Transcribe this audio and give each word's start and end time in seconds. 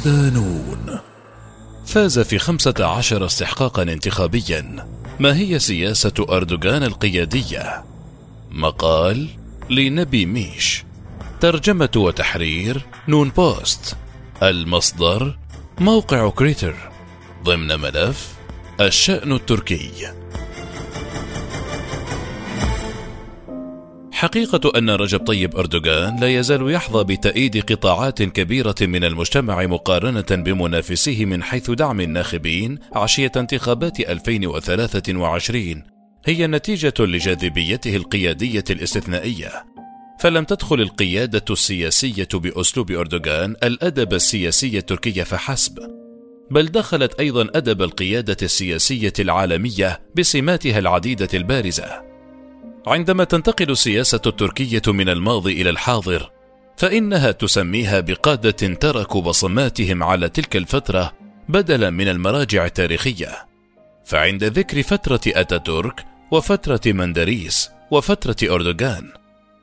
صدانون 0.00 0.98
فاز 1.86 2.18
في 2.18 2.38
خمسة 2.38 2.74
عشر 2.80 3.26
استحقاقا 3.26 3.82
انتخابيا. 3.82 4.88
ما 5.18 5.36
هي 5.36 5.58
سياسة 5.58 6.12
أردوغان 6.30 6.82
القيادية؟ 6.82 7.84
مقال 8.50 9.28
لنبي 9.70 10.26
ميش. 10.26 10.84
ترجمة 11.40 11.90
وتحرير 11.96 12.86
نون 13.08 13.28
بوست. 13.30 13.96
المصدر 14.42 15.38
موقع 15.78 16.30
كريتر 16.30 16.74
ضمن 17.44 17.80
ملف 17.80 18.34
الشأن 18.80 19.32
التركي. 19.32 19.90
حقيقة 24.20 24.78
أن 24.78 24.90
رجب 24.90 25.18
طيب 25.18 25.56
أردوغان 25.56 26.20
لا 26.20 26.28
يزال 26.28 26.70
يحظى 26.70 27.04
بتأييد 27.04 27.72
قطاعات 27.72 28.22
كبيرة 28.22 28.74
من 28.80 29.04
المجتمع 29.04 29.66
مقارنة 29.66 30.26
بمنافسيه 30.30 31.24
من 31.24 31.42
حيث 31.42 31.70
دعم 31.70 32.00
الناخبين 32.00 32.78
عشية 32.92 33.32
انتخابات 33.36 34.00
2023 34.00 35.82
هي 36.24 36.46
نتيجة 36.46 36.94
لجاذبيته 36.98 37.96
القيادية 37.96 38.64
الاستثنائية. 38.70 39.64
فلم 40.20 40.44
تدخل 40.44 40.80
القيادة 40.80 41.44
السياسية 41.50 42.28
بأسلوب 42.34 42.90
أردوغان 42.90 43.56
الأدب 43.62 44.14
السياسي 44.14 44.78
التركي 44.78 45.24
فحسب 45.24 45.78
بل 46.50 46.66
دخلت 46.66 47.20
أيضا 47.20 47.48
أدب 47.54 47.82
القيادة 47.82 48.36
السياسية 48.42 49.12
العالمية 49.18 50.00
بسماتها 50.16 50.78
العديدة 50.78 51.28
البارزة. 51.34 52.09
عندما 52.86 53.24
تنتقل 53.24 53.70
السياسة 53.70 54.20
التركية 54.26 54.82
من 54.86 55.08
الماضي 55.08 55.62
إلى 55.62 55.70
الحاضر 55.70 56.30
فإنها 56.76 57.30
تسميها 57.30 58.00
بقادة 58.00 58.74
تركوا 58.74 59.22
بصماتهم 59.22 60.02
على 60.02 60.28
تلك 60.28 60.56
الفترة 60.56 61.12
بدلا 61.48 61.90
من 61.90 62.08
المراجع 62.08 62.66
التاريخية. 62.66 63.28
فعند 64.04 64.44
ذكر 64.44 64.82
فترة 64.82 65.20
أتاتورك 65.26 66.04
وفترة 66.30 66.80
مندريس 66.86 67.70
وفترة 67.90 68.54
أردوغان 68.54 69.12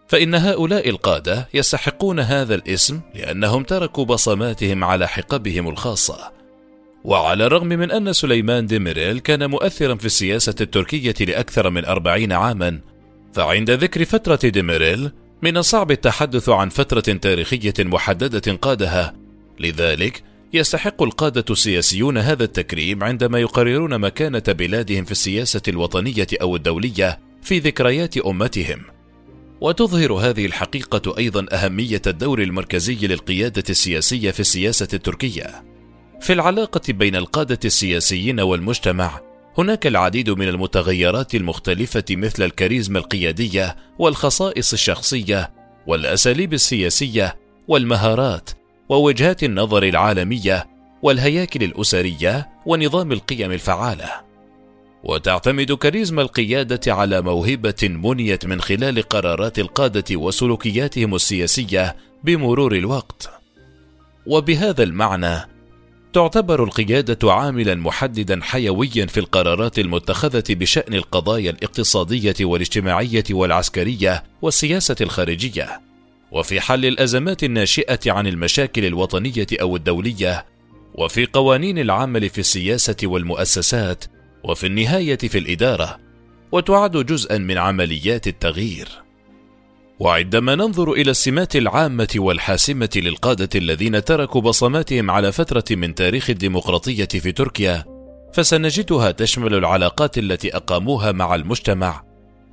فإن 0.08 0.36
هؤلاء 0.36 0.90
القادة 0.90 1.48
يستحقون 1.54 2.20
هذا 2.20 2.56
الاسم 2.56 3.02
لأنهم 3.16 3.64
تركوا 3.64 4.06
بصماتهم 4.06 4.84
على 4.84 5.08
حقبهم 5.08 5.70
الخاصة. 5.70 6.31
وعلى 7.04 7.46
الرغم 7.46 7.68
من 7.68 7.92
أن 7.92 8.14
سليمان 8.14 8.66
ديميريل 8.66 9.20
كان 9.20 9.50
مؤثرا 9.50 9.96
في 9.96 10.06
السياسة 10.06 10.56
التركية 10.62 11.26
لأكثر 11.26 11.70
من 11.70 11.86
أربعين 11.86 12.31
عاما 12.31 12.80
فعند 13.38 13.72
ذكر 13.72 14.06
فترة 14.06 14.50
ديميريل 14.50 15.12
من 15.42 15.58
الصعب 15.58 15.92
التحدث 15.92 16.50
عن 16.50 16.70
فترة 16.70 17.00
تاريخية 17.00 17.74
محددة 17.80 18.54
قادها 18.54 19.16
لذلك 19.60 20.24
يستحق 20.54 21.04
القادة 21.04 21.46
السياسيون 21.50 22.18
هذا 22.18 22.44
التكريم 22.44 23.04
عندما 23.04 23.40
يقررون 23.40 24.00
مكانة 24.00 24.44
بلادهم 24.48 25.06
في 25.06 25.12
السياسة 25.12 25.62
الوطنية 25.68 26.28
أو 26.42 26.56
الدولية 26.56 27.20
في 27.42 27.60
ذكريات 27.60 28.18
أمتهم 28.18 28.82
وتظهر 29.62 30.14
هذه 30.14 30.46
الحقيقة 30.46 31.18
أيضا 31.18 31.46
أهمية 31.52 32.02
الدور 32.08 32.42
المركزي 32.42 33.08
للقيادة 33.08 33.64
السياسية 33.70 34.32
في 34.32 34.40
السياسة 34.40 34.88
التركية. 34.94 35.64
في 36.22 36.34
العلاقة 36.34 36.94
بين 36.94 37.16
القادة 37.16 37.59
السياسيين 37.66 38.40
والمجتمع، 38.40 39.22
هناك 39.57 39.88
العديد 39.88 40.29
من 40.29 40.47
المتغيرات 40.47 41.35
المختلفة 41.35 42.03
مثل 42.12 42.44
الكاريزما 42.44 43.00
القيادية 43.00 43.75
والخصائص 44.00 44.73
الشخصية 44.73 45.51
والأساليب 45.88 46.53
السياسية 46.53 47.38
والمهارات 47.67 48.50
ووجهات 48.90 49.44
النظر 49.44 49.84
العالمية 49.84 50.67
والهياكل 51.01 51.63
الأسرية 51.63 52.50
ونظام 52.66 53.12
القيم 53.12 53.51
الفعالة. 53.51 54.09
وتعتمد 55.03 55.72
كاريزما 55.72 56.22
القيادة 56.22 56.94
على 56.94 57.22
موهبة 57.22 57.75
منيت 57.84 58.46
من 58.46 58.62
خلال 58.62 59.01
قرارات 59.01 59.59
القادة 59.59 60.16
وسلوكياتهم 60.16 61.16
السياسية 61.16 61.96
بمرور 62.23 62.75
الوقت. 62.75 63.29
وبهذا 64.28 64.84
المعنى 64.84 65.56
تعتبر 66.13 66.63
القيادة 66.63 67.34
عاملا 67.34 67.75
محددا 67.75 68.40
حيويا 68.44 69.06
في 69.06 69.19
القرارات 69.19 69.79
المتخذة 69.79 70.44
بشأن 70.50 70.94
القضايا 70.94 71.51
الاقتصادية 71.51 72.35
والاجتماعية 72.41 73.23
والعسكرية 73.31 74.23
والسياسة 74.41 74.96
الخارجية، 75.01 75.81
وفي 76.31 76.62
حل 76.62 76.85
الأزمات 76.85 77.44
الناشئة 77.44 78.00
عن 78.07 78.28
المشاكل 78.28 78.85
الوطنية 78.85 79.47
أو 79.62 79.75
الدولية، 79.75 80.46
وفي 80.96 81.25
قوانين 81.25 81.79
العمل 81.79 82.29
في 82.29 82.40
السياسة 82.40 82.97
والمؤسسات، 83.03 84.06
وفي 84.44 84.67
النهاية 84.67 85.17
في 85.17 85.38
الإدارة. 85.38 86.00
وتعد 86.51 86.97
جزءا 86.97 87.38
من 87.38 87.57
عمليات 87.57 88.28
التغيير. 88.28 89.06
وعندما 90.00 90.56
ننظر 90.56 90.91
إلى 90.91 91.12
السمات 91.12 91.56
العامة 91.56 92.08
والحاسمة 92.16 92.90
للقادة 92.96 93.50
الذين 93.56 94.03
تركوا 94.03 94.41
بصماتهم 94.41 95.12
على 95.12 95.31
فترة 95.31 95.63
من 95.72 95.96
تاريخ 95.96 96.30
الديمقراطية 96.30 97.06
في 97.06 97.31
تركيا 97.31 97.85
فسنجدها 98.34 99.12
تشمل 99.12 99.53
العلاقات 99.53 100.18
التي 100.18 100.56
أقاموها 100.56 101.12
مع 101.12 101.35
المجتمع 101.35 102.03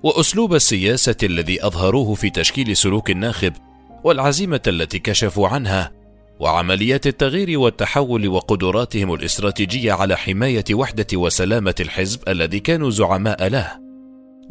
وأسلوب 0.03 0.55
السياسة 0.55 1.17
الذي 1.23 1.67
أظهروه 1.67 2.15
في 2.15 2.31
تشكيل 2.31 2.77
سلوك 2.77 3.11
الناخب 3.11 3.53
والعزيمة 4.05 4.61
التي 4.67 4.99
كشفوا 4.99 5.49
عنها 5.49 5.93
وعمليات 6.41 7.07
التغيير 7.07 7.59
والتحول 7.59 8.29
وقدراتهم 8.29 9.15
الإستراتيجية 9.15 9.93
على 9.93 10.17
حماية 10.17 10.65
وحدة 10.73 11.07
وسلامة 11.15 11.75
الحزب 11.81 12.29
الذي 12.29 12.61
كانوا 12.61 12.91
زعماء 12.91 13.49
له. 13.49 13.84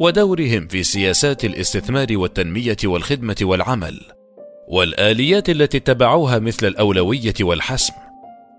ودورهم 0.00 0.68
في 0.68 0.82
سياسات 0.82 1.44
الاستثمار 1.44 2.06
والتنمية 2.10 2.76
والخدمة 2.84 3.36
والعمل 3.42 4.00
والآليات 4.68 5.50
التي 5.50 5.76
اتبعوها 5.76 6.38
مثل 6.38 6.66
الأولوية 6.66 7.34
والحسم 7.40 7.92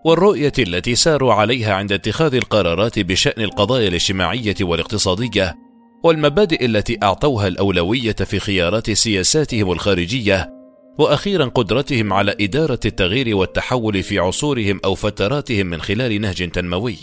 والرؤية 0.06 0.54
التي 0.60 0.96
ساروا 0.96 1.34
عليها 1.34 1.74
عند 1.74 1.92
اتخاذ 1.92 2.36
القرارات 2.36 3.00
بشأن 3.00 3.44
القضايا 3.44 3.88
الاجتماعية 3.88 4.56
والاقتصادية 4.62 5.56
والمبادئ 6.04 6.66
التي 6.66 6.98
أعطوها 7.04 7.48
الأولوية 7.48 8.12
في 8.14 8.40
خيارات 8.40 8.92
سياساتهم 8.92 9.72
الخارجية 9.72 10.50
وأخيرا 10.98 11.46
قدرتهم 11.46 12.14
على 12.14 12.36
إدارة 12.42 12.80
التغيير 12.86 13.36
والتحول 13.36 14.04
في 14.04 14.20
عصورهم 14.20 14.80
أو 14.86 14.96
فتراتهم 14.96 15.68
من 15.68 15.82
خلال 15.82 16.22
نهج 16.22 16.52
تنموي. 16.52 16.98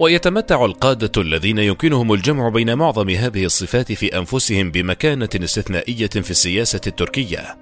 ويتمتع 0.00 0.64
القادة 0.64 1.22
الذين 1.22 1.58
يمكنهم 1.58 2.12
الجمع 2.12 2.48
بين 2.48 2.74
معظم 2.74 3.10
هذه 3.10 3.44
الصفات 3.44 3.92
في 3.92 4.18
أنفسهم 4.18 4.70
بمكانة 4.70 5.28
استثنائية 5.36 6.06
في 6.06 6.30
السياسة 6.30 6.80
التركية. 6.86 7.58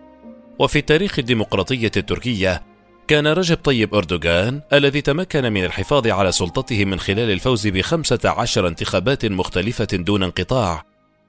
وفي 0.59 0.81
تاريخ 0.81 1.19
الديمقراطية 1.19 1.91
التركية 1.97 2.63
كان 3.09 3.27
رجب 3.27 3.57
طيب 3.57 3.95
أردوغان 3.95 4.61
الذي 4.73 5.01
تمكن 5.01 5.53
من 5.53 5.65
الحفاظ 5.65 6.07
على 6.07 6.33
سلطته 6.33 6.85
من 6.85 7.01
خلال 7.01 7.31
الفوز 7.31 7.67
بخمسة 7.67 8.19
عشر 8.25 8.69
انتخابات 8.69 9.27
مختلفة 9.27 9.89
دون 9.93 10.23
انقطاع 10.23 10.85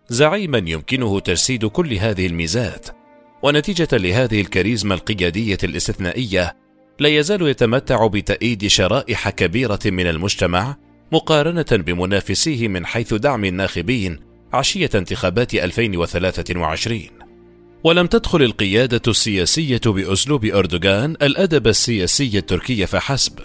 زعيما 0.10 0.58
يمكنه 0.58 1.20
تجسيد 1.20 1.66
كل 1.66 1.94
هذه 1.94 2.28
الميزات. 2.28 2.88
ونتيجة 3.42 3.88
لهذه 3.92 4.42
الكاريزما 4.42 4.96
القيادية 4.96 5.58
الاستثنائية 5.64 6.56
لا 7.00 7.10
يزال 7.10 7.48
يتمتع 7.48 8.08
بتأييد 8.08 8.68
شرائح 8.68 9.30
كبيرة 9.30 9.80
من 9.86 10.08
المجتمع 10.08 10.76
مقارنة 11.12 11.66
بمنافسيه 11.72 12.68
من 12.68 12.86
حيث 12.86 13.14
دعم 13.14 13.46
الناخبين 13.46 14.20
عشية 14.54 14.90
انتخابات 14.96 15.54
2023 15.54 17.02
ولم 17.84 18.08
تدخل 18.08 18.42
القيادة 18.42 19.02
السياسية 19.08 19.82
بأسلوب 19.86 20.46
أردوغان 20.46 21.12
الأدب 21.12 21.68
السياسي 21.68 22.38
التركي 22.38 22.86
فحسب. 22.86 23.40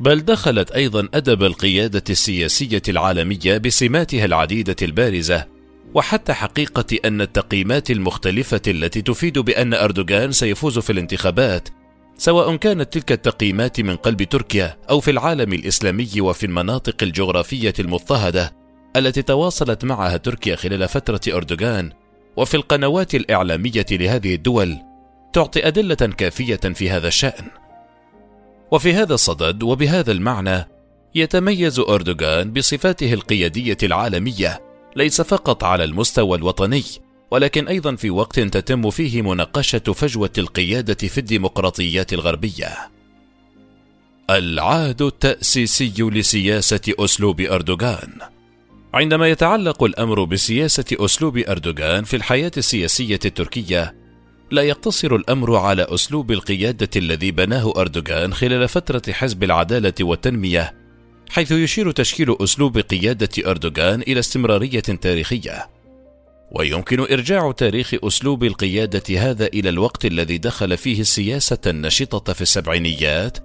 بل 0.00 0.20
دخلت 0.20 0.70
أيضا 0.70 1.08
أدب 1.14 1.42
القيادة 1.42 2.04
السياسية 2.10 2.82
العالمية 2.88 3.58
بسماتها 3.58 4.24
العديدة 4.24 4.76
البارزة 4.82 5.46
وحتى 5.94 6.32
حقيقة 6.32 6.98
أن 7.04 7.20
التقييمات 7.20 7.90
المختلفة 7.90 8.62
التي 8.68 9.02
تفيد 9.02 9.38
بأن 9.38 9.74
أردوغان 9.74 10.32
سيفوز 10.32 10.78
في 10.78 10.92
الانتخابات 10.92 11.68
سواء 12.18 12.56
كانت 12.56 12.92
تلك 12.92 13.12
التقييمات 13.12 13.80
من 13.80 13.96
قلب 13.96 14.22
تركيا 14.22 14.76
أو 14.90 15.00
في 15.00 15.10
العالم 15.10 15.52
الإسلامي 15.52 16.20
وفي 16.20 16.46
المناطق 16.46 17.02
الجغرافية 17.02 17.74
المضطهدة 17.78 18.52
التي 18.96 19.22
تواصلت 19.22 19.84
معها 19.84 20.16
تركيا 20.16 20.56
خلال 20.56 20.88
فترة 20.88 21.20
أردوغان 21.36 21.92
وفي 22.36 22.54
القنوات 22.54 23.14
الإعلامية 23.14 23.86
لهذه 23.90 24.34
الدول 24.34 24.76
تعطي 25.32 25.66
أدلة 25.66 25.94
كافية 25.94 26.56
في 26.56 26.90
هذا 26.90 27.08
الشأن. 27.08 27.44
وفي 28.70 28.94
هذا 28.94 29.14
الصدد 29.14 29.62
وبهذا 29.62 30.12
المعنى 30.12 30.68
يتميز 31.14 31.78
أردوغان 31.78 32.52
بصفاته 32.52 33.12
القيادية 33.12 33.76
العالمية 33.82 34.60
ليس 34.96 35.20
فقط 35.20 35.64
على 35.64 35.84
المستوى 35.84 36.38
الوطني 36.38 36.84
ولكن 37.30 37.68
أيضا 37.68 37.96
في 37.96 38.10
وقت 38.10 38.40
تتم 38.40 38.90
فيه 38.90 39.22
مناقشة 39.22 39.78
فجوة 39.78 40.32
القيادة 40.38 41.08
في 41.08 41.18
الديمقراطيات 41.18 42.12
الغربية. 42.12 42.76
العهد 44.30 45.02
التأسيسي 45.02 45.94
لسياسة 45.98 46.80
أسلوب 46.88 47.40
أردوغان. 47.40 48.12
عندما 48.94 49.28
يتعلق 49.28 49.84
الأمر 49.84 50.24
بسياسة 50.24 50.84
أسلوب 50.92 51.38
أردوغان 51.38 52.04
في 52.04 52.16
الحياة 52.16 52.50
السياسية 52.56 53.20
التركية 53.24 53.94
لا 54.50 54.62
يقتصر 54.62 55.14
الأمر 55.14 55.56
على 55.56 55.86
أسلوب 55.90 56.32
القيادة 56.32 56.88
الذي 56.96 57.30
بناه 57.30 57.72
أردوغان 57.76 58.34
خلال 58.34 58.68
فترة 58.68 59.12
حزب 59.12 59.44
العدالة 59.44 59.94
والتنمية 60.00 60.74
حيث 61.30 61.52
يشير 61.52 61.90
تشكيل 61.90 62.36
أسلوب 62.40 62.78
قيادة 62.78 63.50
أردوغان 63.50 64.00
إلى 64.00 64.20
استمرارية 64.20 64.80
تاريخية. 64.80 65.75
ويمكن 66.50 67.00
إرجاع 67.00 67.52
تاريخ 67.52 67.94
أسلوب 68.04 68.44
القيادة 68.44 69.18
هذا 69.18 69.46
إلى 69.46 69.68
الوقت 69.68 70.04
الذي 70.04 70.38
دخل 70.38 70.76
فيه 70.76 71.00
السياسة 71.00 71.58
النشطة 71.66 72.32
في 72.32 72.42
السبعينيات 72.42 73.38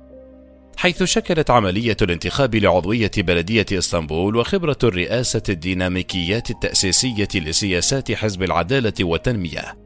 حيث 0.78 1.04
شكلت 1.04 1.50
عملية 1.50 1.98
الانتخاب 2.02 2.56
لعضوية 2.56 3.12
بلدية 3.18 3.66
إسطنبول 3.72 4.36
وخبرة 4.36 4.78
الرئاسة 4.84 5.44
الديناميكيات 5.50 6.50
التأسيسية 6.50 7.28
لسياسات 7.36 8.12
حزب 8.12 8.44
العدالة 8.44 8.94
والتنمية. 9.02 9.78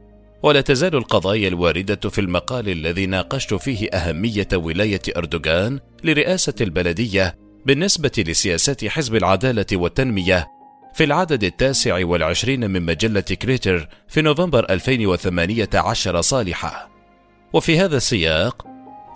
ولا 0.42 0.60
تزال 0.60 0.94
القضايا 0.94 1.48
الواردة 1.48 2.10
في 2.10 2.20
المقال 2.20 2.68
الذي 2.68 3.06
ناقشت 3.06 3.54
فيه 3.54 3.88
أهمية 3.88 4.48
ولاية 4.54 5.02
أردوغان 5.16 5.80
لرئاسة 6.04 6.54
البلدية 6.60 7.36
بالنسبة 7.66 8.12
لسياسات 8.18 8.84
حزب 8.84 9.16
العدالة 9.16 9.66
والتنمية 9.72 10.55
في 10.96 11.04
العدد 11.04 11.44
التاسع 11.44 12.04
والعشرين 12.04 12.70
من 12.70 12.82
مجلة 12.82 13.20
كريتر 13.20 13.88
في 14.08 14.22
نوفمبر 14.22 14.70
2018 14.70 16.20
صالحة. 16.20 16.90
وفي 17.52 17.78
هذا 17.78 17.96
السياق 17.96 18.66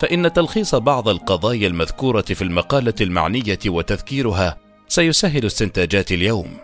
فإن 0.01 0.33
تلخيص 0.33 0.75
بعض 0.75 1.09
القضايا 1.09 1.67
المذكورة 1.67 2.21
في 2.21 2.41
المقالة 2.41 2.93
المعنية 3.01 3.59
وتذكيرها 3.65 4.57
سيسهل 4.87 5.45
استنتاجات 5.45 6.11
اليوم. 6.11 6.57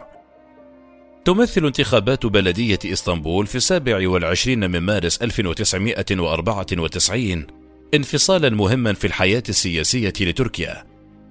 تمثل 1.26 1.66
انتخابات 1.66 2.26
بلدية 2.26 2.80
إسطنبول 2.86 3.48
في 3.48 3.56
السابع 3.56 4.10
والعشرين 4.10 4.72
من 4.72 4.80
مارس 4.80 5.22
1994 5.22 7.48
انفصالا 7.94 8.50
مهما 8.50 8.94
في 8.94 9.08
الحياة 9.08 9.44
السياسية 9.50 10.14
لتركيا. 10.22 10.84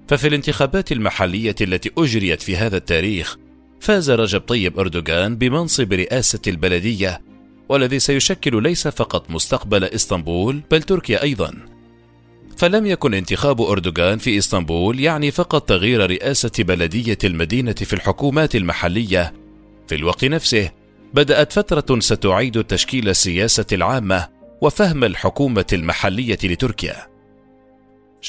ففي 0.07 0.27
الانتخابات 0.27 0.91
المحلية 0.91 1.55
التي 1.61 1.91
أجريت 1.97 2.41
في 2.41 2.57
هذا 2.57 2.77
التاريخ 2.77 3.37
فاز 3.79 4.11
رجب 4.11 4.41
طيب 4.41 4.79
أردوغان 4.79 5.35
بمنصب 5.35 5.93
رئاسة 5.93 6.39
البلدية 6.47 7.21
والذي 7.69 7.99
سيشكل 7.99 8.63
ليس 8.63 8.87
فقط 8.87 9.29
مستقبل 9.31 9.83
إسطنبول 9.83 10.61
بل 10.71 10.83
تركيا 10.83 11.23
أيضا. 11.23 11.53
فلم 12.57 12.85
يكن 12.85 13.13
انتخاب 13.13 13.61
أردوغان 13.61 14.17
في 14.17 14.37
إسطنبول 14.37 14.99
يعني 14.99 15.31
فقط 15.31 15.69
تغيير 15.69 16.09
رئاسة 16.09 16.51
بلدية 16.59 17.17
المدينة 17.23 17.73
في 17.73 17.93
الحكومات 17.93 18.55
المحلية. 18.55 19.33
في 19.87 19.95
الوقت 19.95 20.25
نفسه 20.25 20.71
بدأت 21.13 21.53
فترة 21.53 21.99
ستعيد 21.99 22.63
تشكيل 22.63 23.09
السياسة 23.09 23.65
العامة 23.71 24.27
وفهم 24.61 25.03
الحكومة 25.03 25.65
المحلية 25.73 26.37
لتركيا. 26.43 27.16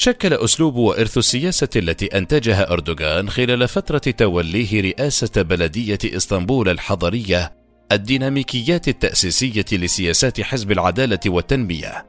شكل 0.01 0.33
أسلوب 0.33 0.75
وإرث 0.75 1.17
السياسة 1.17 1.69
التي 1.75 2.05
أنتجها 2.05 2.71
أردوغان 2.71 3.29
خلال 3.29 3.67
فترة 3.67 4.11
توليه 4.17 4.81
رئاسة 4.81 5.41
بلدية 5.41 5.97
إسطنبول 6.05 6.69
الحضرية 6.69 7.53
الديناميكيات 7.91 8.87
التأسيسية 8.87 9.65
لسياسات 9.71 10.41
حزب 10.41 10.71
العدالة 10.71 11.19
والتنمية. 11.25 12.05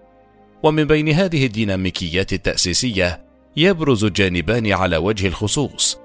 ومن 0.62 0.84
بين 0.84 1.08
هذه 1.08 1.46
الديناميكيات 1.46 2.32
التأسيسية 2.32 3.24
يبرز 3.56 4.04
جانبان 4.04 4.72
على 4.72 4.96
وجه 4.96 5.26
الخصوص. 5.26 5.98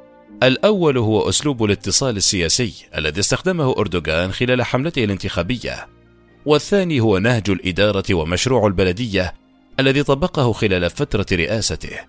الأول 0.43 0.97
هو 0.97 1.29
أسلوب 1.29 1.63
الاتصال 1.63 2.17
السياسي 2.17 2.73
الذي 2.97 3.19
استخدمه 3.19 3.71
أردوغان 3.77 4.31
خلال 4.31 4.63
حملته 4.63 5.03
الانتخابية. 5.03 5.87
والثاني 6.45 6.99
هو 6.99 7.17
نهج 7.17 7.49
الإدارة 7.49 8.13
ومشروع 8.13 8.67
البلدية 8.67 9.44
الذي 9.79 10.03
طبقه 10.03 10.51
خلال 10.51 10.89
فترة 10.89 11.25
رئاسته 11.31 11.99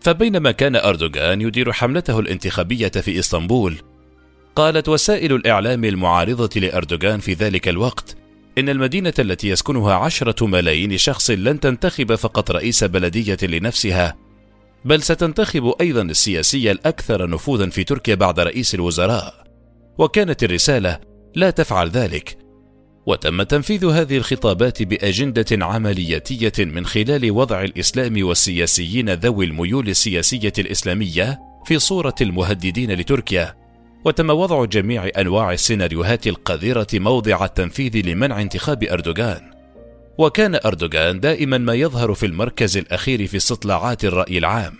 فبينما 0.00 0.50
كان 0.50 0.76
أردوغان 0.76 1.40
يدير 1.40 1.72
حملته 1.72 2.18
الانتخابية 2.20 2.88
في 2.88 3.18
إسطنبول 3.18 3.76
قالت 4.56 4.88
وسائل 4.88 5.32
الإعلام 5.32 5.84
المعارضة 5.84 6.60
لأردوغان 6.60 7.20
في 7.20 7.32
ذلك 7.32 7.68
الوقت 7.68 8.16
إن 8.58 8.68
المدينة 8.68 9.14
التي 9.18 9.48
يسكنها 9.48 9.94
عشرة 9.94 10.46
ملايين 10.46 10.98
شخص 10.98 11.30
لن 11.30 11.60
تنتخب 11.60 12.14
فقط 12.14 12.50
رئيس 12.50 12.84
بلدية 12.84 13.38
لنفسها، 13.42 14.16
بل 14.84 15.02
ستنتخب 15.02 15.74
أيضا 15.80 16.02
السياسي 16.02 16.70
الأكثر 16.70 17.30
نفوذا 17.30 17.68
في 17.68 17.84
تركيا 17.84 18.14
بعد 18.14 18.40
رئيس 18.40 18.74
الوزراء. 18.74 19.44
وكانت 19.98 20.44
الرسالة 20.44 21.00
لا 21.34 21.50
تفعل 21.50 21.88
ذلك. 21.88 22.47
وتم 23.08 23.42
تنفيذ 23.42 23.84
هذه 23.84 24.16
الخطابات 24.16 24.82
بأجندة 24.82 25.64
عملياتية 25.64 26.52
من 26.58 26.86
خلال 26.86 27.30
وضع 27.30 27.64
الإسلام 27.64 28.26
والسياسيين 28.26 29.10
ذوي 29.10 29.44
الميول 29.44 29.88
السياسية 29.88 30.52
الإسلامية 30.58 31.38
في 31.64 31.78
صورة 31.78 32.14
المهددين 32.20 32.92
لتركيا. 32.92 33.54
وتم 34.04 34.30
وضع 34.30 34.64
جميع 34.64 35.10
أنواع 35.18 35.52
السيناريوهات 35.52 36.26
القذرة 36.26 36.86
موضع 36.94 37.44
التنفيذ 37.44 37.96
لمنع 38.06 38.40
انتخاب 38.40 38.84
أردوغان. 38.84 39.50
وكان 40.18 40.58
أردوغان 40.66 41.20
دائما 41.20 41.58
ما 41.58 41.74
يظهر 41.74 42.14
في 42.14 42.26
المركز 42.26 42.76
الأخير 42.76 43.26
في 43.26 43.36
استطلاعات 43.36 44.04
الرأي 44.04 44.38
العام. 44.38 44.74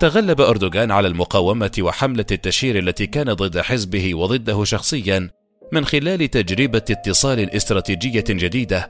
تغلب 0.00 0.40
أردوغان 0.40 0.90
على 0.90 1.08
المقاومة 1.08 1.72
وحملة 1.80 2.26
التشهير 2.32 2.78
التي 2.78 3.06
كانت 3.06 3.30
ضد 3.30 3.58
حزبه 3.58 4.14
وضده 4.14 4.64
شخصيا 4.64 5.30
من 5.72 5.84
خلال 5.84 6.30
تجربة 6.30 6.82
اتصال 6.90 7.50
استراتيجية 7.50 8.24
جديدة 8.28 8.88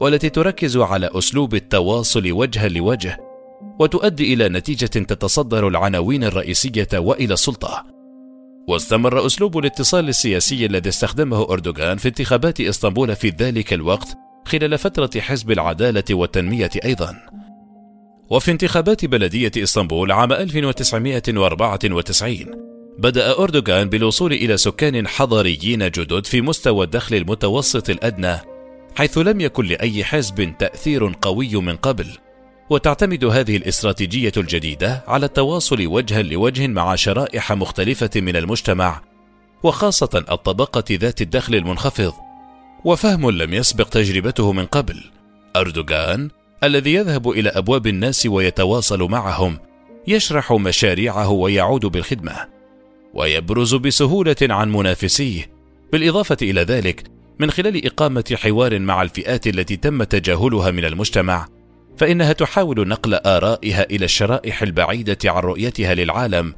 والتي 0.00 0.28
تركز 0.28 0.76
على 0.76 1.10
أسلوب 1.14 1.54
التواصل 1.54 2.32
وجها 2.32 2.68
لوجه 2.68 3.20
وتؤدي 3.78 4.34
إلى 4.34 4.48
نتيجة 4.48 4.86
تتصدر 4.86 5.68
العناوين 5.68 6.24
الرئيسية 6.24 6.88
وإلى 6.94 7.34
السلطة. 7.34 7.86
واستمر 8.68 9.26
أسلوب 9.26 9.58
الاتصال 9.58 10.08
السياسي 10.08 10.66
الذي 10.66 10.88
استخدمه 10.88 11.42
أردوغان 11.42 11.96
في 11.96 12.08
انتخابات 12.08 12.60
إسطنبول 12.60 13.16
في 13.16 13.28
ذلك 13.28 13.72
الوقت 13.72 14.08
خلال 14.44 14.78
فترة 14.78 15.20
حزب 15.20 15.50
العدالة 15.50 16.04
والتنمية 16.10 16.70
أيضا. 16.84 17.16
وفي 18.30 18.50
انتخابات 18.50 19.04
بلدية 19.04 19.52
إسطنبول 19.56 20.12
عام 20.12 20.32
1994 20.32 22.71
بدأ 22.98 23.38
أردوغان 23.38 23.88
بالوصول 23.88 24.32
إلى 24.32 24.56
سكان 24.56 25.08
حضريين 25.08 25.90
جدد 25.90 26.26
في 26.26 26.40
مستوى 26.40 26.84
الدخل 26.84 27.16
المتوسط 27.16 27.90
الأدنى 27.90 28.36
حيث 28.96 29.18
لم 29.18 29.40
يكن 29.40 29.66
لأي 29.66 30.04
حزب 30.04 30.54
تأثير 30.58 31.14
قوي 31.22 31.56
من 31.56 31.76
قبل. 31.76 32.06
وتعتمد 32.70 33.24
هذه 33.24 33.56
الاستراتيجية 33.56 34.32
الجديدة 34.36 35.04
على 35.08 35.26
التواصل 35.26 35.86
وجها 35.86 36.22
لوجه 36.22 36.66
مع 36.66 36.94
شرائح 36.94 37.52
مختلفة 37.52 38.10
من 38.16 38.36
المجتمع 38.36 39.00
وخاصة 39.62 40.24
الطبقة 40.30 40.84
ذات 40.90 41.22
الدخل 41.22 41.54
المنخفض. 41.54 42.12
وفهم 42.84 43.30
لم 43.30 43.54
يسبق 43.54 43.88
تجربته 43.88 44.52
من 44.52 44.66
قبل. 44.66 45.04
أردوغان 45.56 46.30
الذي 46.64 46.94
يذهب 46.94 47.30
إلى 47.30 47.48
أبواب 47.48 47.86
الناس 47.86 48.26
ويتواصل 48.26 49.02
معهم 49.02 49.58
يشرح 50.06 50.52
مشاريعه 50.52 51.30
ويعود 51.30 51.86
بالخدمة. 51.86 52.61
ويبرز 53.14 53.74
بسهولة 53.74 54.36
عن 54.42 54.72
منافسيه. 54.72 55.50
بالإضافة 55.92 56.36
إلى 56.42 56.60
ذلك 56.60 57.04
من 57.38 57.50
خلال 57.50 57.86
إقامة 57.86 58.36
حوار 58.36 58.78
مع 58.78 59.02
الفئات 59.02 59.46
التي 59.46 59.76
تم 59.76 60.02
تجاهلها 60.02 60.70
من 60.70 60.84
المجتمع 60.84 61.48
فإنها 61.96 62.32
تحاول 62.32 62.88
نقل 62.88 63.14
آرائها 63.14 63.82
إلى 63.90 64.04
الشرائح 64.04 64.62
البعيدة 64.62 65.18
عن 65.24 65.42
رؤيتها 65.42 65.94
للعالم 65.94 66.54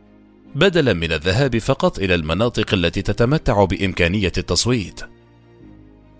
بدلا 0.54 0.92
من 0.92 1.12
الذهاب 1.12 1.58
فقط 1.58 1.98
إلى 1.98 2.14
المناطق 2.14 2.74
التي 2.74 3.02
تتمتع 3.02 3.64
بإمكانية 3.64 4.32
التصويت. 4.38 5.00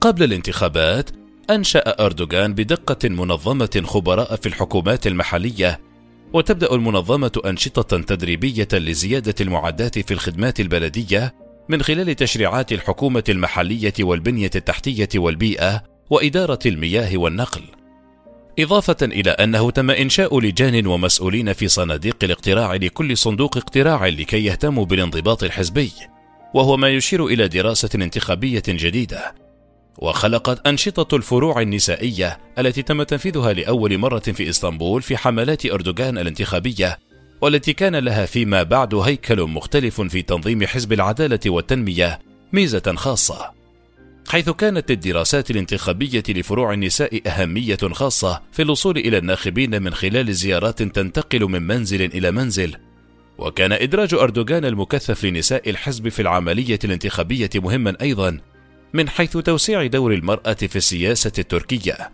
قبل 0.00 0.22
الانتخابات 0.22 1.10
أنشأ 1.50 2.04
أردوغان 2.04 2.54
بدقة 2.54 3.08
منظمة 3.08 3.82
خبراء 3.84 4.36
في 4.36 4.46
الحكومات 4.46 5.06
المحلية 5.06 5.80
وتبدأ 6.34 6.74
المنظمة 6.74 7.42
أنشطة 7.46 7.98
تدريبية 7.98 8.68
لزيادة 8.72 9.34
المعدات 9.40 9.98
في 9.98 10.14
الخدمات 10.14 10.60
البلدية 10.60 11.34
من 11.68 11.82
خلال 11.82 12.16
تشريعات 12.16 12.72
الحكومة 12.72 13.24
المحلية 13.28 13.92
والبنية 14.00 14.50
التحتية 14.54 15.08
والبيئة 15.14 15.82
وإدارة 16.10 16.58
المياه 16.66 17.16
والنقل 17.18 17.62
إضافة 18.58 18.96
إلى 19.02 19.30
أنه 19.30 19.70
تم 19.70 19.90
إنشاء 19.90 20.40
لجان 20.40 20.86
ومسؤولين 20.86 21.52
في 21.52 21.68
صناديق 21.68 22.16
الاقتراع 22.22 22.74
لكل 22.74 23.16
صندوق 23.16 23.56
اقتراع 23.56 24.06
لكي 24.06 24.44
يهتموا 24.44 24.84
بالانضباط 24.84 25.42
الحزبي، 25.42 25.92
وهو 26.54 26.76
ما 26.76 26.88
يشير 26.88 27.26
إلى 27.26 27.48
دراسة 27.48 27.88
انتخابية 27.94 28.62
جديدة. 28.68 29.43
وخلقت 29.98 30.66
أنشطة 30.66 31.16
الفروع 31.16 31.60
النسائية 31.60 32.38
التي 32.58 32.82
تم 32.82 33.02
تنفيذها 33.02 33.52
لأول 33.52 33.98
مرة 33.98 34.18
في 34.18 34.48
إسطنبول 34.48 35.02
في 35.02 35.16
حملات 35.16 35.66
أردوغان 35.66 36.18
الانتخابية 36.18 36.98
والتي 37.40 37.72
كان 37.72 37.96
لها 37.96 38.26
فيما 38.26 38.62
بعد 38.62 38.94
هيكل 38.94 39.42
مختلف 39.42 40.00
في 40.00 40.22
تنظيم 40.22 40.66
حزب 40.66 40.92
العدالة 40.92 41.40
والتنمية 41.46 42.18
ميزة 42.52 42.94
خاصة. 42.96 43.50
حيث 44.28 44.50
كانت 44.50 44.90
للدراسات 44.90 45.50
الانتخابية 45.50 46.22
لفروع 46.28 46.72
النساء 46.72 47.20
أهمية 47.26 47.78
خاصة 47.92 48.42
في 48.52 48.62
الوصول 48.62 48.98
إلى 48.98 49.18
الناخبين 49.18 49.82
من 49.82 49.94
خلال 49.94 50.34
زيارات 50.34 50.82
تنتقل 50.82 51.44
من 51.44 51.62
منزل 51.62 52.02
إلى 52.02 52.30
منزل 52.30 52.76
وكان 53.38 53.72
إدراج 53.72 54.14
أردوغان 54.14 54.64
المكثف 54.64 55.24
لنساء 55.24 55.70
الحزب 55.70 56.08
في 56.08 56.22
العملية 56.22 56.78
الانتخابية 56.84 57.50
مهما 57.54 57.96
أيضا 58.00 58.40
من 58.94 59.08
حيث 59.08 59.36
توسيع 59.36 59.86
دور 59.86 60.12
المرأة 60.14 60.52
في 60.52 60.76
السياسة 60.76 61.32
التركية 61.38 62.12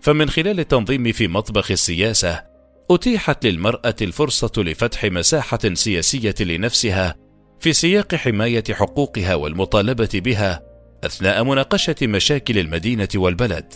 فمن 0.00 0.30
خلال 0.30 0.60
التنظيم 0.60 1.12
في 1.12 1.28
مطبخ 1.28 1.70
السياسة 1.70 2.42
أتيحت 2.90 3.46
للمرأة 3.46 3.94
الفرصة 4.02 4.52
لفتح 4.56 5.04
مساحة 5.04 5.58
سياسية 5.72 6.34
لنفسها 6.40 7.14
في 7.60 7.72
سياق 7.72 8.14
حماية 8.14 8.64
حقوقها 8.70 9.34
والمطالبة 9.34 10.08
بها 10.14 10.62
أثناء 11.04 11.44
مناقشة 11.44 11.96
مشاكل 12.02 12.58
المدينة 12.58 13.08
والبلد. 13.14 13.74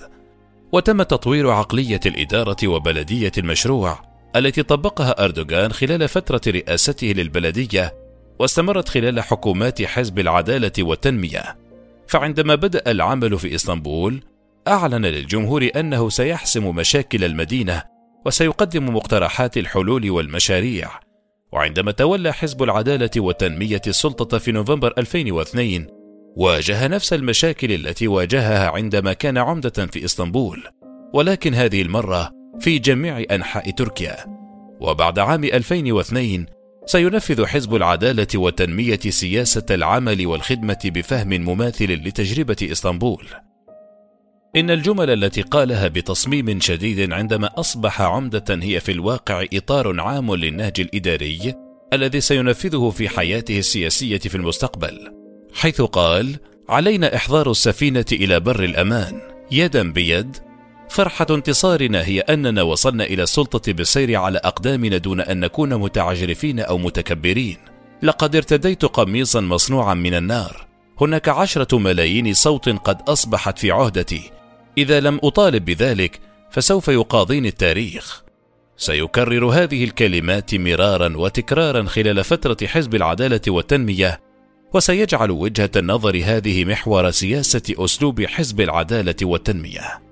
وتم 0.73 1.03
تطوير 1.03 1.51
عقلية 1.51 2.01
الإدارة 2.07 2.57
وبلدية 2.69 3.33
المشروع 3.39 4.03
التي 4.37 4.63
طبقها 4.63 5.25
أردوغان 5.25 5.73
خلال 5.73 6.09
فترة 6.09 6.41
رئاسته 6.49 7.07
للبلدية 7.07 7.95
واستمرت 8.39 8.89
خلال 8.89 9.21
حكومات 9.21 9.83
حزب 9.83 10.19
العدالة 10.19 10.73
والتنمية. 10.79 11.64
فعندما 12.15 12.55
بدأ 12.55 12.91
العمل 12.91 13.39
في 13.39 13.55
إسطنبول، 13.55 14.23
أعلن 14.69 15.07
للجمهور 15.07 15.69
أنه 15.77 16.09
سيحسم 16.09 16.77
مشاكل 16.77 17.25
المدينة 17.25 17.83
وسيقدم 18.27 18.95
مقترحات 18.97 19.57
الحلول 19.57 20.11
والمشاريع. 20.11 20.91
وعندما 21.53 21.91
تولى 21.93 22.33
حزب 22.33 22.63
العدالة 22.63 23.11
والتنمية 23.17 23.81
السلطة 23.87 24.39
في 24.39 24.53
نوفمبر 24.53 24.95
2002 24.99 25.87
واجه 26.37 26.87
نفس 26.87 27.13
المشاكل 27.13 27.73
التي 27.73 28.09
واجهها 28.09 28.71
عندما 28.71 29.13
كان 29.13 29.39
عمدة 29.39 29.87
في 29.87 30.05
إسطنبول، 30.05 30.63
ولكن 31.15 31.55
هذه 31.55 31.83
المرة 31.83 32.31
في 32.61 32.79
جميع 32.79 33.25
أنحاء 33.31 33.71
تركيا. 33.71 34.17
وبعد 34.81 35.19
عام 35.19 35.45
2002 35.45 36.47
سينفذ 36.87 37.47
حزب 37.47 37.75
العدالة 37.75 38.27
والتنمية 38.35 39.01
سياسة 39.09 39.67
العمل 39.71 40.27
والخدمة 40.27 40.79
بفهم 40.85 41.29
مماثل 41.29 41.93
لتجربة 41.93 42.57
إسطنبول. 42.63 43.27
إن 44.57 44.71
الجمل 44.71 45.11
التي 45.11 45.43
قالها 45.43 45.89
بتصميم 45.89 46.61
شديد 46.61 47.13
عندما 47.13 47.51
أصبح 47.61 48.03
عمدة 48.03 48.45
هي 48.51 48.81
في 48.81 48.93
الواقع 48.93 49.45
إطار 49.55 50.01
عام 50.01 50.35
للنهج 50.35 50.81
الإداري 50.81 51.55
الذي 51.93 52.21
سينفذه 52.21 52.91
في 52.91 53.09
حياته 53.09 53.59
السياسية 53.59 54.19
في 54.19 54.35
المستقبل، 54.35 55.13
حيث 55.55 55.81
قال: 55.81 56.37
علينا 56.69 57.17
إحضار 57.17 57.51
السفينة 57.51 58.05
إلى 58.13 58.41
بر 58.41 58.65
الأمان 58.65 59.21
يدا 59.51 59.93
بيد 59.93 60.37
فرحة 60.95 61.27
انتصارنا 61.31 62.05
هي 62.05 62.21
أننا 62.21 62.63
وصلنا 62.63 63.05
إلى 63.05 63.23
السلطة 63.23 63.73
بالسير 63.73 64.17
على 64.17 64.39
أقدامنا 64.39 64.97
دون 64.97 65.21
أن 65.21 65.41
نكون 65.41 65.75
متعجرفين 65.75 66.61
أو 66.61 66.79
متكبرين. 66.79 67.57
لقد 68.03 68.37
ارتديت 68.37 68.85
قميصا 68.85 69.41
مصنوعا 69.41 69.95
من 69.95 70.15
النار. 70.15 70.67
هناك 71.01 71.29
عشرة 71.29 71.79
ملايين 71.79 72.35
صوت 72.35 72.69
قد 72.69 73.09
أصبحت 73.09 73.59
في 73.59 73.71
عهدتي. 73.71 74.31
إذا 74.79 75.01
لم 75.01 75.21
أطالب 75.23 75.65
بذلك 75.65 76.21
فسوف 76.51 76.89
يقاضيني 76.89 77.49
التاريخ. 77.49 78.23
سيكرر 78.77 79.47
هذه 79.47 79.85
الكلمات 79.85 80.55
مرارا 80.55 81.17
وتكرارا 81.17 81.85
خلال 81.85 82.25
فترة 82.25 82.67
حزب 82.67 82.95
العدالة 82.95 83.41
والتنمية 83.49 84.21
وسيجعل 84.75 85.31
وجهة 85.31 85.71
النظر 85.77 86.23
هذه 86.25 86.65
محور 86.65 87.11
سياسة 87.11 87.63
أسلوب 87.79 88.23
حزب 88.23 88.61
العدالة 88.61 89.17
والتنمية. 89.23 90.04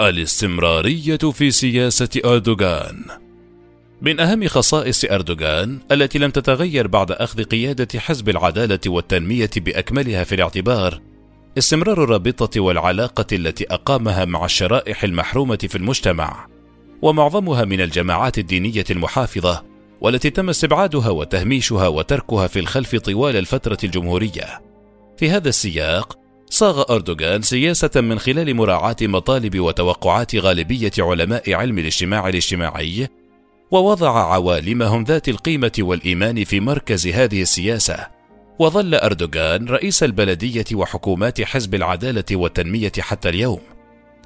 الاستمرارية 0.00 1.16
في 1.16 1.50
سياسة 1.50 2.08
أردوغان 2.24 3.04
من 4.02 4.20
أهم 4.20 4.48
خصائص 4.48 5.04
أردوغان 5.04 5.78
التي 5.92 6.18
لم 6.18 6.30
تتغير 6.30 6.86
بعد 6.86 7.12
أخذ 7.12 7.42
قيادة 7.42 8.00
حزب 8.00 8.28
العدالة 8.28 8.80
والتنمية 8.86 9.50
بأكملها 9.56 10.24
في 10.24 10.34
الاعتبار 10.34 11.00
استمرار 11.58 12.04
الرابطة 12.04 12.60
والعلاقة 12.60 13.26
التي 13.32 13.66
أقامها 13.70 14.24
مع 14.24 14.44
الشرائح 14.44 15.04
المحرومة 15.04 15.58
في 15.68 15.76
المجتمع 15.76 16.46
ومعظمها 17.02 17.64
من 17.64 17.80
الجماعات 17.80 18.38
الدينية 18.38 18.84
المحافظة 18.90 19.64
والتي 20.00 20.30
تم 20.30 20.48
استبعادها 20.48 21.10
وتهميشها 21.10 21.88
وتركها 21.88 22.46
في 22.46 22.58
الخلف 22.58 22.96
طوال 22.96 23.36
الفترة 23.36 23.78
الجمهورية. 23.84 24.62
في 25.16 25.30
هذا 25.30 25.48
السياق 25.48 26.27
صاغ 26.50 26.84
أردوغان 26.90 27.42
سياسة 27.42 27.90
من 28.00 28.18
خلال 28.18 28.54
مراعاة 28.54 28.96
مطالب 29.02 29.60
وتوقعات 29.60 30.36
غالبية 30.36 30.90
علماء 30.98 31.52
علم 31.52 31.78
الاجتماع 31.78 32.28
الاجتماعي 32.28 33.08
ووضع 33.70 34.32
عوالمهم 34.32 35.04
ذات 35.04 35.28
القيمة 35.28 35.72
والإيمان 35.78 36.44
في 36.44 36.60
مركز 36.60 37.06
هذه 37.06 37.42
السياسة. 37.42 38.06
وظل 38.58 38.94
أردوغان 38.94 39.68
رئيس 39.68 40.02
البلدية 40.02 40.64
وحكومات 40.72 41.40
حزب 41.42 41.74
العدالة 41.74 42.24
والتنمية 42.32 42.92
حتى 42.98 43.28
اليوم. 43.28 43.60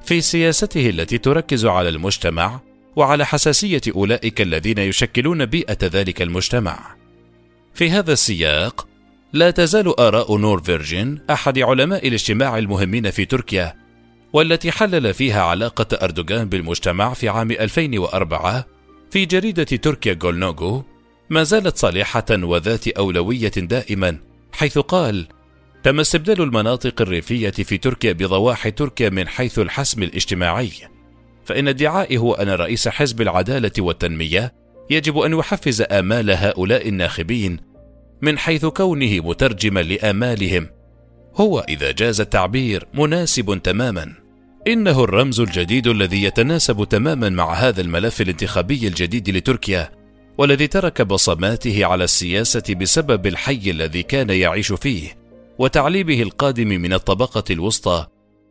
في 0.05 0.21
سياسته 0.21 0.91
التي 0.91 1.19
تركز 1.19 1.67
على 1.67 1.89
المجتمع 1.89 2.61
وعلى 2.97 3.27
حساسية 3.27 3.81
أولئك 3.95 4.41
الذين 4.41 4.79
يشكلون 4.79 5.47
بيئة 5.47 5.79
ذلك 5.83 6.23
المجتمع. 6.23 6.95
في 7.75 7.91
هذا 7.91 8.13
السياق 8.13 8.89
لا 9.33 9.51
تزال 9.51 10.01
آراء 10.01 10.37
نور 10.37 10.63
فيرجن 10.63 11.19
أحد 11.31 11.59
علماء 11.59 12.09
الاجتماع 12.09 12.59
المهمين 12.59 13.11
في 13.11 13.25
تركيا 13.25 13.75
والتي 14.33 14.71
حلل 14.71 15.15
فيها 15.15 15.43
علاقة 15.43 15.99
أردوغان 16.03 16.49
بالمجتمع 16.49 17.15
في 17.15 17.29
عام 17.29 17.51
2004 17.51 18.67
في 19.11 19.25
جريدة 19.25 19.65
تركيا 19.65 20.13
جونلوغو 20.13 20.85
ما 21.31 21.43
زالت 21.43 21.77
صالحة 21.77 22.25
وذات 22.31 22.89
أولوية 22.89 23.49
دائما 23.49 24.19
حيث 24.53 24.79
قال 24.79 25.27
تم 25.83 26.01
استبدال 26.01 26.43
المناطق 26.43 27.01
الريفية 27.01 27.51
في 27.51 27.79
تركيا 27.79 28.13
بضواحي 28.13 28.71
تركيا 28.71 29.09
من 29.11 29.29
حيث 29.29 29.59
الحسم 29.59 30.03
الاجتماعي 30.03 30.71
فإن 31.45 31.69
ادعائي 31.69 32.19
هو 32.19 32.35
أن 32.35 32.49
رئيس 32.49 32.89
حزب 32.89 33.21
العدالة 33.21 33.73
والتنمية 33.79 34.53
يجب 34.91 35.19
أن 35.19 35.33
يحفز 35.33 35.83
آمال 35.83 36.31
هؤلاء 36.31 36.89
الناخبين 36.89 37.72
من 38.23 38.39
حيث 38.39 38.67
كونه 38.67 39.21
مترجما 39.21 39.81
لآمالهم. 39.81 40.69
هو 41.35 41.61
إذا 41.69 41.93
جاز 41.93 42.21
التعبير 42.21 42.87
مناسب 42.95 43.61
تماما. 43.63 44.23
إنه 44.67 45.05
الرمز 45.05 45.41
الجديد 45.41 45.87
الذي 45.87 46.23
يتناسب 46.23 46.85
تماما 46.85 47.29
مع 47.29 47.55
هذا 47.55 47.81
الملف 47.81 48.21
الانتخابي 48.21 48.89
الجديد 48.89 49.31
لتركيا 49.31 49.91
والذي 50.39 50.67
ترك 50.67 51.03
بصماته 51.03 51.85
على 51.85 52.05
السياسة 52.05 52.75
بسبب 52.75 53.27
الحي 53.27 53.71
الذي 53.71 54.03
كان 54.03 54.31
يعيش 54.31 54.73
فيه 54.73 55.17
وتعليمه 55.59 56.23
القادم 56.23 56.69
من 56.69 56.93
الطبقة 56.93 57.45
الوسطى 57.51 58.07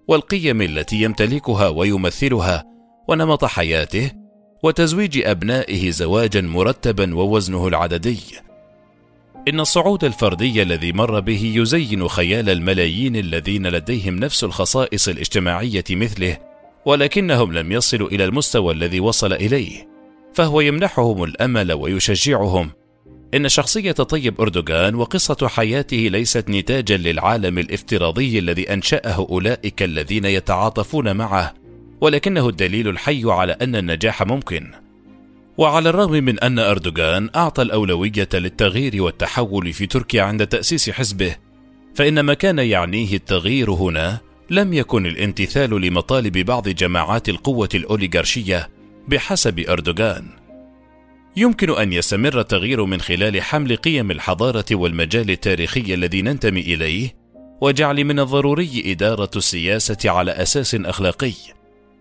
والقيم 0.07 0.61
التي 0.61 1.01
يمتلكها 1.01 1.67
ويمثلها 1.67 2.65
ونمط 3.07 3.45
حياته 3.45 4.11
وتزويج 4.63 5.21
أبنائه 5.25 5.91
زواجا 5.91 6.41
مرتبا 6.41 7.15
ووزنه 7.15 7.67
العددي. 7.67 8.19
إن 9.47 9.59
الصعود 9.59 10.03
الفردي 10.03 10.61
الذي 10.61 10.91
مر 10.91 11.19
به 11.19 11.53
يزين 11.55 12.07
خيال 12.07 12.49
الملايين 12.49 13.15
الذين 13.15 13.67
لديهم 13.67 14.15
نفس 14.15 14.43
الخصائص 14.43 15.07
الاجتماعية 15.07 15.83
مثله، 15.91 16.37
ولكنهم 16.85 17.53
لم 17.53 17.71
يصلوا 17.71 18.07
إلى 18.07 18.23
المستوى 18.25 18.73
الذي 18.73 18.99
وصل 18.99 19.33
إليه، 19.33 19.87
فهو 20.33 20.61
يمنحهم 20.61 21.23
الأمل 21.23 21.73
ويشجعهم. 21.73 22.69
إن 23.33 23.49
شخصية 23.49 23.91
طيب 23.91 24.41
أردوغان 24.41 24.95
وقصة 24.95 25.47
حياته 25.47 25.97
ليست 25.97 26.49
نتاجا 26.49 26.97
للعالم 26.97 27.57
الافتراضي 27.57 28.39
الذي 28.39 28.73
أنشأه 28.73 29.27
أولئك 29.29 29.83
الذين 29.83 30.25
يتعاطفون 30.25 31.15
معه، 31.15 31.53
ولكنه 32.01 32.49
الدليل 32.49 32.87
الحي 32.87 33.21
على 33.25 33.57
أن 33.61 33.75
النجاح 33.75 34.23
ممكن. 34.23 34.71
وعلى 35.57 35.89
الرغم 35.89 36.11
من 36.11 36.39
أن 36.39 36.59
أردوغان 36.59 37.29
أعطى 37.35 37.61
الأولوية 37.61 38.29
للتغيير 38.33 39.01
والتحول 39.01 39.73
في 39.73 39.85
تركيا 39.85 40.23
عند 40.23 40.47
تأسيس 40.47 40.89
حزبه، 40.89 41.35
فإن 41.95 42.19
ما 42.19 42.33
كان 42.33 42.59
يعنيه 42.59 43.13
التغيير 43.15 43.71
هنا 43.71 44.19
لم 44.49 44.73
يكن 44.73 45.05
الامتثال 45.05 45.81
لمطالب 45.81 46.37
بعض 46.37 46.69
جماعات 46.69 47.29
القوة 47.29 47.69
الأوليغارشية 47.75 48.69
بحسب 49.07 49.59
أردوغان. 49.59 50.27
يمكن 51.37 51.69
أن 51.69 51.93
يستمر 51.93 52.39
التغيير 52.39 52.85
من 52.85 53.01
خلال 53.01 53.41
حمل 53.41 53.75
قيم 53.75 54.11
الحضارة 54.11 54.65
والمجال 54.71 55.31
التاريخي 55.31 55.93
الذي 55.93 56.21
ننتمي 56.21 56.61
إليه، 56.61 57.15
وجعل 57.61 58.03
من 58.03 58.19
الضروري 58.19 58.83
إدارة 58.85 59.31
السياسة 59.35 59.97
على 60.05 60.31
أساس 60.31 60.75
أخلاقي 60.75 61.33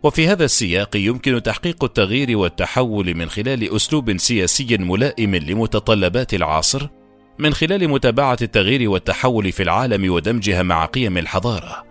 وفي 0.03 0.29
هذا 0.29 0.45
السياق 0.45 0.97
يمكن 0.97 1.43
تحقيق 1.43 1.85
التغيير 1.85 2.39
والتحول 2.39 3.15
من 3.15 3.29
خلال 3.29 3.77
أسلوب 3.77 4.17
سياسي 4.17 4.77
ملائم 4.77 5.37
لمتطلبات 5.37 6.35
العصر 6.35 6.89
من 7.39 7.55
خلال 7.55 7.89
متابعة 7.89 8.39
التغيير 8.43 8.91
والتحول 8.91 9.53
في 9.53 9.63
العالم 9.63 10.13
ودمجها 10.13 10.63
مع 10.63 10.85
قيم 10.85 11.19
الحضارة. 11.19 11.85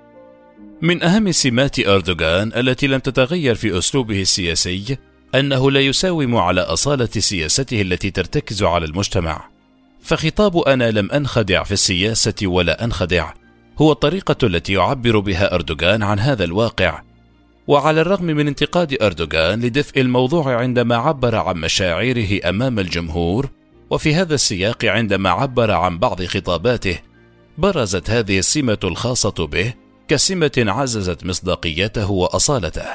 من 0.82 1.04
أهم 1.04 1.32
سمات 1.32 1.80
أردوغان 1.80 2.52
التي 2.56 2.88
لم 2.88 3.00
تتغير 3.00 3.56
في 3.56 3.78
أسلوبه 3.78 4.22
السياسي 4.22 4.98
أنه 5.36 5.72
لا 5.72 5.80
يساوم 5.80 6.36
على 6.36 6.62
أصالة 6.62 7.06
سياسته 7.06 7.82
التي 7.82 8.12
ترتكز 8.12 8.64
على 8.64 8.86
المجتمع. 8.86 9.50
فخطاب 10.02 10.58
أنا 10.58 10.92
لم 10.92 11.12
أنخدع 11.12 11.64
في 11.64 11.72
السياسة 11.72 12.34
ولا 12.44 12.84
أنخدع 12.84 13.34
هو 13.82 13.92
الطريقة 13.92 14.38
التي 14.44 14.74
يعبر 14.74 15.20
بها 15.20 15.56
أردوغان 15.56 16.04
عن 16.04 16.20
هذا 16.20 16.44
الواقع 16.44 17.02
وعلى 17.70 18.02
الرغم 18.02 18.26
من 18.26 18.48
انتقاد 18.48 18.98
أردوغان 19.02 19.62
لدفء 19.62 20.02
الموضوع 20.02 20.56
عندما 20.56 20.96
عبر 20.96 21.36
عن 21.36 21.58
مشاعره 21.58 22.50
أمام 22.50 22.80
الجمهور 22.80 23.50
وفي 23.90 24.16
هذا 24.16 24.36
السياق 24.36 24.86
عندما 24.86 25.30
عبر 25.30 25.72
عن 25.72 26.00
بعض 26.00 26.24
خطاباته 26.24 27.00
برزت 27.58 28.10
هذه 28.10 28.40
السمة 28.40 28.78
الخاصة 28.84 29.48
به 29.48 29.74
كسمة 30.08 30.52
عززت 30.58 31.26
مصداقيته 31.26 32.12
وأصالته. 32.12 32.88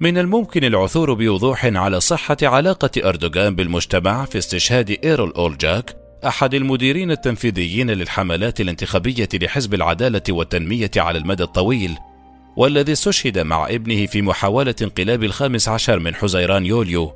من 0.00 0.18
الممكن 0.18 0.64
العثور 0.64 1.14
بوضوح 1.14 1.64
على 1.64 2.00
صحة 2.00 2.36
علاقة 2.42 3.08
أردوغان 3.08 3.54
بالمجتمع 3.54 4.24
في 4.24 4.38
استشهاد 4.38 4.98
إيرول 5.04 5.32
أولجاك 5.32 5.96
أحد 6.26 6.54
المديرين 6.54 7.10
التنفيذيين 7.10 7.90
للحملات 7.90 8.60
الانتخابية 8.60 9.28
لحزب 9.34 9.74
العدالة 9.74 10.22
والتنمية 10.30 10.90
على 10.96 11.18
المدى 11.18 11.42
الطويل 11.42 11.98
والذي 12.56 12.92
استشهد 12.92 13.38
مع 13.38 13.68
ابنه 13.68 14.06
في 14.06 14.22
محاولة 14.22 14.74
انقلاب 14.82 15.24
الخامس 15.24 15.68
عشر 15.68 15.98
من 15.98 16.14
حزيران 16.14 16.66
يوليو. 16.66 17.12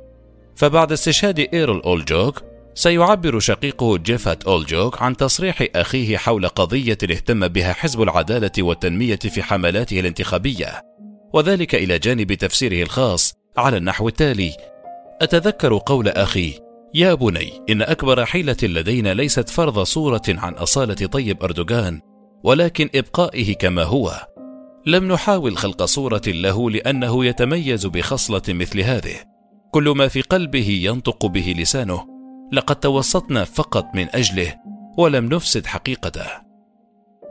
فبعد 0.55 0.91
استشهاد 0.91 1.39
إيرول 1.53 1.81
أولجوك 1.81 2.43
سيعبر 2.73 3.39
شقيقه 3.39 3.97
جيفات 3.97 4.43
أولجوك 4.43 5.01
عن 5.01 5.17
تصريح 5.17 5.67
أخيه 5.75 6.17
حول 6.17 6.47
قضية 6.47 6.97
اهتم 7.03 7.47
بها 7.47 7.73
حزب 7.73 8.01
العدالة 8.01 8.51
والتنمية 8.59 9.15
في 9.15 9.43
حملاته 9.43 9.99
الانتخابية. 9.99 10.81
وذلك 11.33 11.75
إلى 11.75 11.99
جانب 11.99 12.33
تفسيره 12.33 12.83
الخاص 12.83 13.33
على 13.57 13.77
النحو 13.77 14.07
التالي. 14.07 14.51
أتذكر 15.21 15.77
قول 15.77 16.07
أخي 16.07 16.59
يا 16.93 17.13
بني 17.13 17.61
إن 17.69 17.81
أكبر 17.81 18.25
حيلة 18.25 18.57
لدينا 18.63 19.13
ليست 19.13 19.49
فرض 19.49 19.83
صورة 19.83 20.21
عن 20.27 20.53
أصالة 20.53 21.07
طيب 21.07 21.43
أردوغان 21.43 22.01
ولكن 22.43 22.89
إبقائه 22.95 23.53
كما 23.55 23.83
هو. 23.83 24.27
لم 24.85 25.11
نحاول 25.11 25.57
خلق 25.57 25.83
صورة 25.83 26.21
له 26.27 26.71
لأنه 26.71 27.25
يتميز 27.25 27.85
بخصلة 27.85 28.41
مثل 28.49 28.79
هذه. 28.79 29.15
كل 29.71 29.89
ما 29.89 30.07
في 30.07 30.21
قلبه 30.21 30.79
ينطق 30.83 31.25
به 31.25 31.55
لسانه. 31.57 32.05
لقد 32.51 32.75
توسطنا 32.75 33.43
فقط 33.43 33.85
من 33.93 34.07
أجله 34.13 34.55
ولم 34.97 35.25
نفسد 35.25 35.65
حقيقته. 35.65 36.25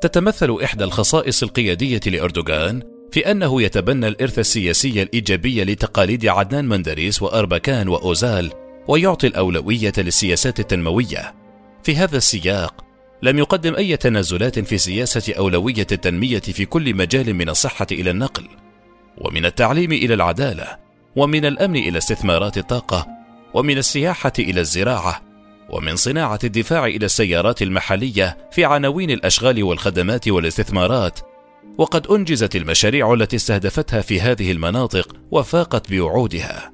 تتمثل 0.01 0.59
إحدى 0.65 0.85
الخصائص 0.85 1.43
القيادية 1.43 2.01
لأردوغان 2.07 2.83
في 3.13 3.31
أنه 3.31 3.63
يتبنى 3.63 4.09
الإرث 4.09 4.39
السياسي 4.39 5.03
الإيجابي 5.03 5.65
لتقاليد 5.65 6.27
عدنان 6.27 6.65
مندريس 6.65 7.23
وأربكان 7.23 7.89
وأوزال 7.89 8.53
ويعطي 8.89 9.27
الأولوية 9.27 9.93
للسياسات 9.99 10.61
التنموية. 10.61 11.35
في 11.83 11.97
هذا 11.97 12.17
السياق، 12.17 12.85
لم 13.23 13.39
يقدم 13.39 13.75
أي 13.75 13.97
تنازلات 13.97 14.59
في 14.59 14.79
سياسة 14.79 15.35
أولوية 15.39 15.87
التنمية 15.93 16.39
في 16.39 16.65
كل 16.65 16.95
مجال 16.95 17.35
من 17.35 17.49
الصحة 17.49 17.87
إلى 17.93 18.11
النقل، 18.11 18.49
ومن 19.19 19.45
التعليم 19.45 19.93
إلى 19.93 20.15
العدالة، 20.15 20.79
ومن 21.17 21.45
الأمن 21.45 21.77
إلى 21.77 21.99
استثمارات 21.99 22.59
الطاقة، 22.59 23.07
ومن 23.55 23.79
السياحة 23.79 24.33
إلى 24.39 24.61
الزراعة، 24.61 25.23
ومن 25.71 25.97
صناعة 25.97 26.39
الدفاع 26.45 26.87
إلى 26.87 27.07
السيارات 27.07 27.63
المحلية 27.63 28.39
في 28.53 28.65
عناوين 28.65 29.11
الأشغال 29.11 29.63
والخدمات 29.63 30.29
والاستثمارات، 30.29 31.19
وقد 31.79 32.07
أنجزت 32.07 32.57
المشاريع 32.57 33.13
التي 33.13 33.37
استهدفتها 33.37 34.01
في 34.01 34.21
هذه 34.21 34.53
المناطق 34.53 35.17
وفاقت 35.31 35.91
بوعودها. 35.91 36.73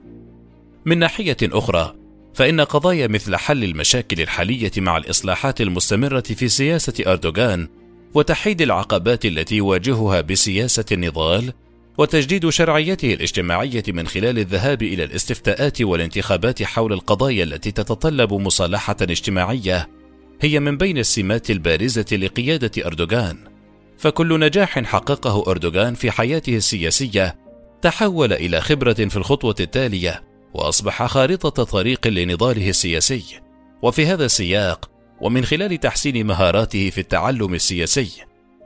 من 0.85 0.99
ناحية 0.99 1.37
أخرى 1.43 1.95
فإن 2.35 2.61
قضايا 2.61 3.07
مثل 3.07 3.37
حل 3.37 3.65
المشاكل 3.65 4.21
الحالية 4.21 4.73
مع 4.77 4.97
الإصلاحات 4.97 5.61
المستمرة 5.61 6.21
في 6.21 6.49
سياسة 6.49 6.95
أردوغان 7.07 7.69
وتحييد 8.15 8.63
العقبات 8.63 9.27
التي 9.27 9.57
يواجهها 9.57 10.21
بسياسة 10.21 10.85
النضال 10.93 11.53
وتجديد 11.99 12.49
شرعيته 12.49 13.15
الاجتماعية 13.15 13.83
من 13.89 14.07
خلال 14.07 14.39
الذهاب 14.39 14.83
إلى 14.83 15.05
الاستفتاءات 15.05 15.83
والانتخابات 15.83 16.63
حول 16.63 16.93
القضايا 16.93 17.45
التي 17.45 17.71
تتطلب 17.71 18.33
مصالحة 18.33 18.97
اجتماعية 19.03 19.89
هي 20.41 20.61
من 20.61 20.77
بين 20.77 20.99
السمات 20.99 21.51
البارزة 21.51 22.17
لقيادة 22.17 22.87
أردوغان. 22.87 23.37
فكل 23.99 24.41
نجاح 24.41 24.79
حققه 24.79 25.51
أردوغان 25.51 25.95
في 25.95 26.11
حياته 26.11 26.57
السياسية 26.57 27.37
تحول 27.83 28.33
إلى 28.33 28.61
خبرة 28.61 28.93
في 28.93 29.17
الخطوة 29.17 29.55
التالية 29.61 30.24
وأصبح 30.55 31.07
خارطة 31.07 31.65
طريق 31.65 32.07
لنضاله 32.07 32.69
السياسي. 32.69 33.41
وفي 33.83 34.07
هذا 34.07 34.25
السياق 34.25 34.91
ومن 35.21 35.45
خلال 35.45 35.81
تحسين 35.81 36.27
مهاراته 36.27 36.91
في 36.91 36.99
التعلم 36.99 37.55
السياسي 37.55 38.11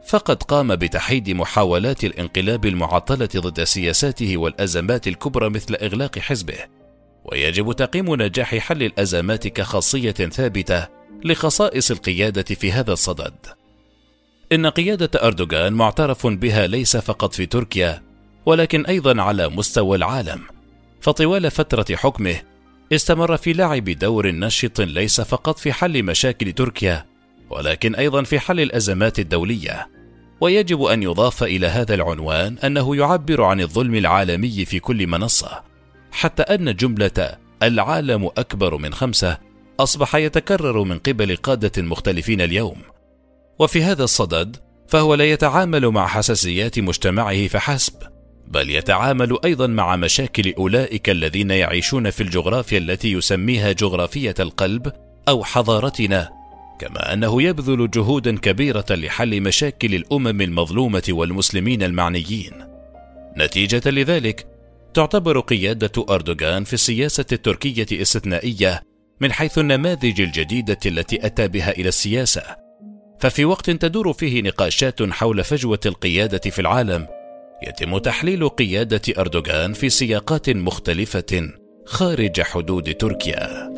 فقد 0.08 0.42
قام 0.42 0.76
بتحييد 0.76 1.30
محاولات 1.30 2.04
الانقلاب 2.04 2.66
المعطلة 2.66 3.28
ضد 3.36 3.64
سياساته 3.64 4.36
والأزمات 4.36 5.08
الكبرى 5.08 5.50
مثل 5.50 5.74
إغلاق 5.74 6.18
حزبه. 6.18 6.58
ويجب 7.24 7.72
تقييم 7.72 8.14
نجاح 8.14 8.56
حل 8.56 8.82
الأزمات 8.82 9.48
كخاصية 9.48 10.10
ثابتة 10.10 10.86
لخصائص 11.24 11.90
القيادة 11.90 12.54
في 12.54 12.72
هذا 12.72 12.92
الصدد. 12.92 13.34
إن 14.52 14.66
قيادة 14.66 15.10
أردوغان 15.22 15.72
معترف 15.72 16.26
بها 16.26 16.66
ليس 16.66 16.96
فقط 16.96 17.34
في 17.34 17.46
تركيا 17.46 18.02
ولكن 18.46 18.86
أيضا 18.86 19.22
على 19.22 19.48
مستوى 19.48 19.96
العالم. 19.96 20.57
فطوال 21.00 21.50
فترة 21.50 21.96
حكمه 21.96 22.36
استمر 22.92 23.36
في 23.36 23.52
لعب 23.52 23.84
دور 23.84 24.30
نشط 24.30 24.80
ليس 24.80 25.20
فقط 25.20 25.58
في 25.58 25.72
حل 25.72 26.02
مشاكل 26.02 26.52
تركيا 26.52 27.06
ولكن 27.50 27.94
أيضا 27.94 28.22
في 28.22 28.40
حل 28.40 28.60
الأزمات 28.60 29.18
الدولية. 29.18 29.88
ويجب 30.40 30.82
أن 30.82 31.02
يضاف 31.02 31.42
إلى 31.42 31.66
هذا 31.66 31.94
العنوان 31.94 32.58
أنه 32.58 32.96
يعبر 32.96 33.42
عن 33.42 33.60
الظلم 33.60 33.94
العالمي 33.94 34.64
في 34.64 34.80
كل 34.80 35.06
منصة 35.06 35.62
حتى 36.12 36.42
أن 36.42 36.76
جملة 36.76 37.36
العالم 37.62 38.26
أكبر 38.26 38.76
من 38.76 38.94
خمسة 38.94 39.38
أصبح 39.80 40.14
يتكرر 40.14 40.82
من 40.82 40.98
قبل 40.98 41.36
قادة 41.36 41.82
مختلفين 41.82 42.40
اليوم. 42.40 42.82
وفي 43.58 43.82
هذا 43.82 44.04
الصدد 44.04 44.56
فهو 44.88 45.14
لا 45.14 45.24
يتعامل 45.24 45.88
مع 45.88 46.06
حساسيات 46.06 46.78
مجتمعه 46.78 47.46
فحسب. 47.46 48.17
بل 48.50 48.70
يتعامل 48.70 49.38
أيضا 49.44 49.66
مع 49.66 49.96
مشاكل 49.96 50.54
أولئك 50.58 51.10
الذين 51.10 51.50
يعيشون 51.50 52.10
في 52.10 52.22
الجغرافيا 52.22 52.78
التي 52.78 53.12
يسميها 53.12 53.72
جغرافية 53.72 54.34
القلب 54.40 54.92
أو 55.28 55.44
حضارتنا 55.44 56.28
كما 56.78 57.12
أنه 57.12 57.42
يبذل 57.42 57.90
جهودا 57.90 58.38
كبيرة 58.38 58.84
لحل 58.90 59.40
مشاكل 59.40 59.94
الأمم 59.94 60.40
المظلومة 60.40 61.02
والمسلمين 61.08 61.82
المعنيين. 61.82 62.52
نتيجة 63.36 63.90
لذلك 63.90 64.46
تعتبر 64.94 65.40
قيادة 65.40 66.06
أردوغان 66.10 66.64
في 66.64 66.72
السياسة 66.72 67.26
التركية 67.32 68.02
استثنائية 68.02 68.82
من 69.20 69.32
حيث 69.32 69.58
النماذج 69.58 70.20
الجديدة 70.20 70.78
التي 70.86 71.26
أتى 71.26 71.48
بها 71.48 71.70
إلى 71.70 71.88
السياسة. 71.88 72.42
ففي 73.20 73.44
وقت 73.44 73.70
تدور 73.70 74.12
فيه 74.12 74.42
نقاشات 74.42 75.02
حول 75.02 75.44
فجوة 75.44 75.80
القيادة 75.86 76.50
في 76.50 76.58
العالم 76.58 77.17
يتم 77.62 77.98
تحليل 77.98 78.48
قيادة 78.48 79.00
أردوغان 79.18 79.72
في 79.72 79.88
سياقات 79.88 80.50
مختلفة 80.50 81.50
خارج 81.86 82.40
حدود 82.40 82.94
تركيا. 82.94 83.77